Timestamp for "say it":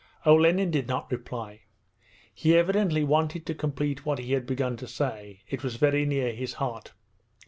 4.87-5.61